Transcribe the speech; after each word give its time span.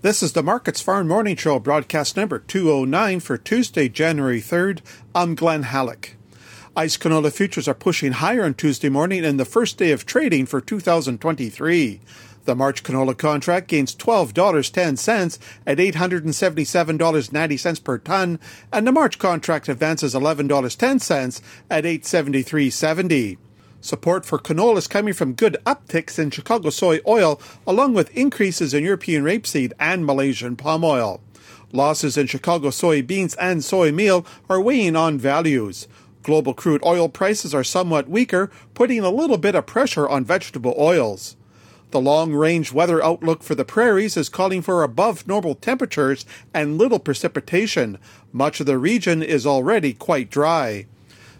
This 0.00 0.22
is 0.22 0.32
the 0.32 0.44
Markets 0.44 0.80
Farm 0.80 1.08
Morning 1.08 1.34
Show, 1.34 1.58
broadcast 1.58 2.16
number 2.16 2.38
209 2.38 3.18
for 3.18 3.36
Tuesday, 3.36 3.88
January 3.88 4.40
3rd. 4.40 4.78
I'm 5.12 5.34
Glenn 5.34 5.64
Hallick. 5.64 6.10
ICE 6.76 6.96
canola 6.96 7.32
futures 7.32 7.66
are 7.66 7.74
pushing 7.74 8.12
higher 8.12 8.44
on 8.44 8.54
Tuesday 8.54 8.90
morning 8.90 9.24
in 9.24 9.38
the 9.38 9.44
first 9.44 9.76
day 9.76 9.90
of 9.90 10.06
trading 10.06 10.46
for 10.46 10.60
2023. 10.60 12.00
The 12.44 12.54
March 12.54 12.84
canola 12.84 13.18
contract 13.18 13.66
gains 13.66 13.96
$12.10 13.96 15.38
at 15.66 15.78
$877.90 15.78 17.82
per 17.82 17.98
ton, 17.98 18.38
and 18.72 18.86
the 18.86 18.92
March 18.92 19.18
contract 19.18 19.68
advances 19.68 20.14
$11.10 20.14 21.42
at 21.68 21.82
$873.70. 21.82 23.38
Support 23.80 24.26
for 24.26 24.40
canola 24.40 24.78
is 24.78 24.88
coming 24.88 25.14
from 25.14 25.34
good 25.34 25.56
upticks 25.64 26.18
in 26.18 26.30
Chicago 26.30 26.70
soy 26.70 26.98
oil, 27.06 27.40
along 27.64 27.94
with 27.94 28.16
increases 28.16 28.74
in 28.74 28.82
European 28.82 29.22
rapeseed 29.22 29.72
and 29.78 30.04
Malaysian 30.04 30.56
palm 30.56 30.82
oil. 30.82 31.20
Losses 31.72 32.16
in 32.16 32.26
Chicago 32.26 32.70
soybeans 32.70 33.36
and 33.40 33.62
soy 33.62 33.92
meal 33.92 34.26
are 34.50 34.60
weighing 34.60 34.96
on 34.96 35.16
values. 35.16 35.86
Global 36.24 36.54
crude 36.54 36.82
oil 36.84 37.08
prices 37.08 37.54
are 37.54 37.62
somewhat 37.62 38.08
weaker, 38.08 38.50
putting 38.74 39.04
a 39.04 39.10
little 39.10 39.38
bit 39.38 39.54
of 39.54 39.66
pressure 39.66 40.08
on 40.08 40.24
vegetable 40.24 40.74
oils. 40.76 41.36
The 41.90 42.00
long 42.00 42.32
range 42.34 42.72
weather 42.72 43.02
outlook 43.02 43.44
for 43.44 43.54
the 43.54 43.64
prairies 43.64 44.16
is 44.16 44.28
calling 44.28 44.60
for 44.60 44.82
above 44.82 45.26
normal 45.28 45.54
temperatures 45.54 46.26
and 46.52 46.78
little 46.78 46.98
precipitation. 46.98 47.98
Much 48.32 48.58
of 48.58 48.66
the 48.66 48.76
region 48.76 49.22
is 49.22 49.46
already 49.46 49.94
quite 49.94 50.30
dry. 50.30 50.86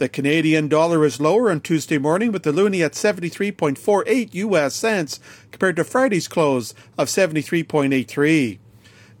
The 0.00 0.08
Canadian 0.08 0.68
dollar 0.68 1.04
is 1.04 1.20
lower 1.20 1.50
on 1.50 1.60
Tuesday 1.60 1.98
morning 1.98 2.32
with 2.32 2.42
the 2.42 2.52
loonie 2.52 2.82
at 2.82 2.92
73.48 2.92 4.32
US 4.32 4.74
cents 4.74 5.20
compared 5.52 5.76
to 5.76 5.84
Friday's 5.84 6.26
close 6.26 6.72
of 6.96 7.08
73.83. 7.08 8.58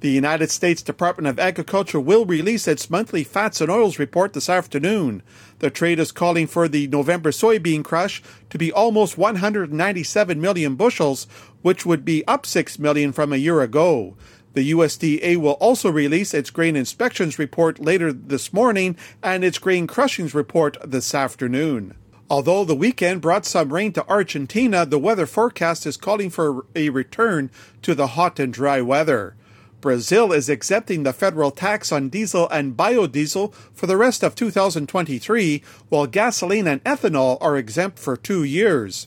The 0.00 0.10
United 0.10 0.50
States 0.50 0.80
Department 0.80 1.28
of 1.28 1.38
Agriculture 1.38 2.00
will 2.00 2.24
release 2.24 2.66
its 2.66 2.88
monthly 2.88 3.24
fats 3.24 3.60
and 3.60 3.70
oils 3.70 3.98
report 3.98 4.32
this 4.32 4.48
afternoon. 4.48 5.22
The 5.58 5.68
trade 5.68 5.98
is 5.98 6.12
calling 6.12 6.46
for 6.46 6.66
the 6.66 6.86
November 6.86 7.30
soybean 7.30 7.84
crush 7.84 8.22
to 8.48 8.56
be 8.56 8.72
almost 8.72 9.18
197 9.18 10.40
million 10.40 10.76
bushels, 10.76 11.26
which 11.60 11.84
would 11.84 12.06
be 12.06 12.26
up 12.26 12.46
6 12.46 12.78
million 12.78 13.12
from 13.12 13.34
a 13.34 13.36
year 13.36 13.60
ago. 13.60 14.16
The 14.54 14.72
USDA 14.72 15.36
will 15.36 15.52
also 15.52 15.90
release 15.90 16.34
its 16.34 16.50
grain 16.50 16.74
inspections 16.74 17.38
report 17.38 17.78
later 17.78 18.12
this 18.12 18.52
morning 18.52 18.96
and 19.22 19.44
its 19.44 19.58
grain 19.58 19.86
crushings 19.86 20.34
report 20.34 20.76
this 20.84 21.14
afternoon. 21.14 21.94
Although 22.28 22.64
the 22.64 22.74
weekend 22.74 23.20
brought 23.20 23.44
some 23.44 23.72
rain 23.72 23.92
to 23.92 24.08
Argentina, 24.08 24.86
the 24.86 24.98
weather 24.98 25.26
forecast 25.26 25.86
is 25.86 25.96
calling 25.96 26.30
for 26.30 26.64
a 26.76 26.88
return 26.90 27.50
to 27.82 27.94
the 27.94 28.08
hot 28.08 28.38
and 28.38 28.52
dry 28.52 28.80
weather. 28.80 29.34
Brazil 29.80 30.32
is 30.32 30.48
accepting 30.48 31.02
the 31.02 31.12
federal 31.12 31.50
tax 31.50 31.90
on 31.90 32.08
diesel 32.08 32.48
and 32.50 32.76
biodiesel 32.76 33.52
for 33.72 33.86
the 33.86 33.96
rest 33.96 34.22
of 34.22 34.34
2023, 34.34 35.62
while 35.88 36.06
gasoline 36.06 36.68
and 36.68 36.84
ethanol 36.84 37.38
are 37.40 37.56
exempt 37.56 37.98
for 37.98 38.16
two 38.16 38.44
years. 38.44 39.06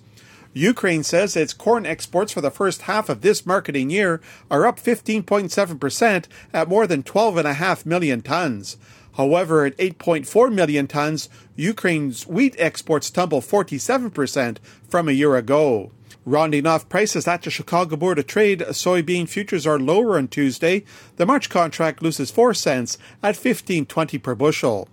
Ukraine 0.53 1.03
says 1.03 1.35
its 1.35 1.53
corn 1.53 1.85
exports 1.85 2.31
for 2.31 2.41
the 2.41 2.51
first 2.51 2.83
half 2.83 3.09
of 3.09 3.21
this 3.21 3.45
marketing 3.45 3.89
year 3.89 4.21
are 4.51 4.67
up 4.67 4.79
15.7% 4.79 6.25
at 6.53 6.69
more 6.69 6.85
than 6.85 7.01
12.5 7.01 7.85
million 7.85 8.21
tons. 8.21 8.77
However, 9.17 9.65
at 9.65 9.77
8.4 9.77 10.53
million 10.53 10.87
tons, 10.87 11.29
Ukraine's 11.55 12.27
wheat 12.27 12.55
exports 12.57 13.09
tumble 13.09 13.41
47% 13.41 14.57
from 14.87 15.07
a 15.07 15.11
year 15.11 15.35
ago. 15.35 15.91
Rounding 16.25 16.65
off 16.65 16.87
prices 16.87 17.27
at 17.27 17.41
the 17.41 17.51
Chicago 17.51 17.95
Board 17.95 18.17
of 18.17 18.27
Trade, 18.27 18.59
soybean 18.69 19.27
futures 19.27 19.67
are 19.67 19.79
lower 19.79 20.17
on 20.17 20.29
Tuesday. 20.29 20.85
The 21.17 21.25
March 21.25 21.49
contract 21.49 22.01
loses 22.01 22.31
4 22.31 22.53
cents 22.53 22.97
at 23.21 23.35
15.20 23.35 24.21
per 24.23 24.33
bushel. 24.33 24.87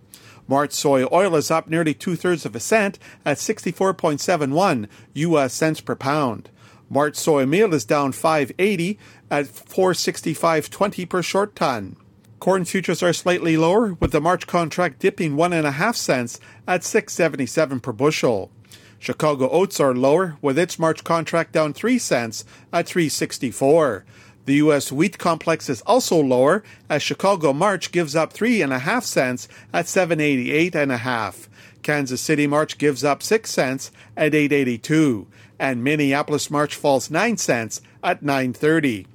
March 0.50 0.72
soy 0.72 1.06
oil 1.12 1.36
is 1.36 1.48
up 1.48 1.68
nearly 1.68 1.94
two 1.94 2.16
thirds 2.16 2.44
of 2.44 2.56
a 2.56 2.60
cent 2.60 2.98
at 3.24 3.36
64.71 3.36 4.88
U.S. 5.14 5.54
cents 5.54 5.80
per 5.80 5.94
pound. 5.94 6.50
March 6.88 7.14
soy 7.14 7.46
meal 7.46 7.72
is 7.72 7.84
down 7.84 8.10
5.80 8.10 8.98
at 9.30 9.44
465.20 9.44 11.08
per 11.08 11.22
short 11.22 11.54
ton. 11.54 11.94
Corn 12.40 12.64
futures 12.64 13.00
are 13.00 13.12
slightly 13.12 13.56
lower, 13.56 13.94
with 13.94 14.10
the 14.10 14.20
March 14.20 14.48
contract 14.48 14.98
dipping 14.98 15.36
one 15.36 15.52
and 15.52 15.68
a 15.68 15.72
half 15.72 15.94
cents 15.94 16.40
at 16.66 16.80
6.77 16.80 17.80
per 17.80 17.92
bushel. 17.92 18.50
Chicago 18.98 19.48
oats 19.50 19.78
are 19.78 19.94
lower, 19.94 20.36
with 20.42 20.58
its 20.58 20.80
March 20.80 21.04
contract 21.04 21.52
down 21.52 21.72
three 21.72 21.98
cents 21.98 22.44
at 22.72 22.86
3.64. 22.86 24.02
The 24.46 24.54
U.S. 24.54 24.90
wheat 24.90 25.18
complex 25.18 25.68
is 25.68 25.82
also 25.82 26.20
lower 26.20 26.64
as 26.88 27.02
Chicago 27.02 27.52
March 27.52 27.92
gives 27.92 28.16
up 28.16 28.32
three 28.32 28.62
and 28.62 28.72
a 28.72 28.78
half 28.78 29.04
cents 29.04 29.48
at 29.72 29.86
788 29.86 30.74
and 30.74 30.90
a 30.90 30.96
half. 30.96 31.48
Kansas 31.82 32.20
City 32.20 32.46
March 32.46 32.78
gives 32.78 33.04
up 33.04 33.22
six 33.22 33.50
cents 33.50 33.90
at 34.16 34.34
882, 34.34 35.26
and 35.58 35.84
Minneapolis 35.84 36.50
March 36.50 36.74
falls 36.74 37.10
nine 37.10 37.36
cents 37.36 37.80
at 38.02 38.22
930. 38.22 39.06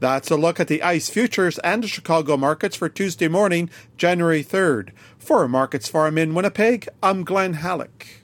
That's 0.00 0.30
a 0.30 0.36
look 0.36 0.60
at 0.60 0.68
the 0.68 0.82
ICE 0.82 1.08
futures 1.08 1.58
and 1.60 1.82
the 1.82 1.88
Chicago 1.88 2.36
markets 2.36 2.76
for 2.76 2.88
Tuesday 2.88 3.28
morning, 3.28 3.70
January 3.96 4.44
3rd. 4.44 4.90
For 5.18 5.48
Markets 5.48 5.88
Farm 5.88 6.18
in 6.18 6.34
Winnipeg, 6.34 6.88
I'm 7.02 7.24
Glenn 7.24 7.54
Hallick. 7.54 8.23